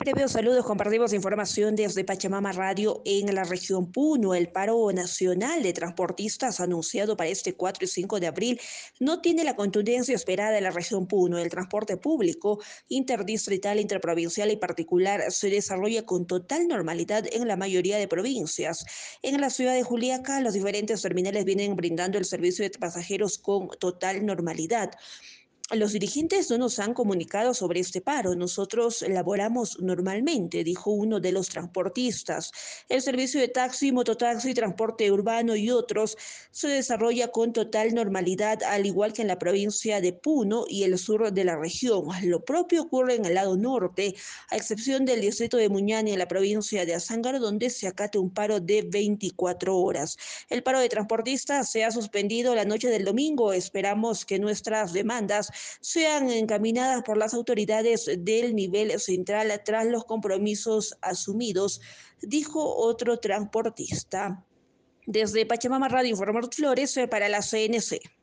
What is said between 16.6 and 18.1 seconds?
normalidad en la mayoría de